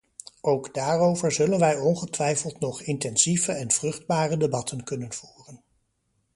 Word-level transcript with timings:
Ook 0.41 0.73
daarover 0.73 1.31
zullen 1.31 1.59
wij 1.59 1.77
ongetwijfeld 1.79 2.59
nog 2.59 2.81
intensieve 2.81 3.51
en 3.51 3.71
vruchtbare 3.71 4.37
debatten 4.37 4.83
kunnen 4.83 5.13
voeren. 5.13 5.63